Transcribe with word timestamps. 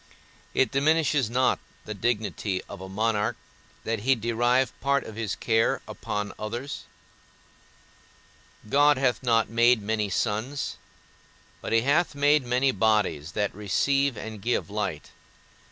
It 0.55 0.71
diminishes 0.71 1.29
not 1.29 1.59
the 1.85 1.93
dignity 1.93 2.59
of 2.67 2.81
a 2.81 2.89
monarch 2.89 3.37
that 3.83 3.99
he 3.99 4.15
derive 4.15 4.73
part 4.81 5.03
of 5.03 5.15
his 5.15 5.35
care 5.35 5.79
upon 5.87 6.33
others; 6.39 6.85
God 8.67 8.97
hath 8.97 9.21
not 9.21 9.47
made 9.47 9.79
many 9.79 10.09
suns, 10.09 10.77
but 11.61 11.71
he 11.71 11.81
hath 11.81 12.15
made 12.15 12.43
many 12.43 12.71
bodies 12.71 13.33
that 13.33 13.53
receive 13.53 14.17
and 14.17 14.41
give 14.41 14.71
light. 14.71 15.11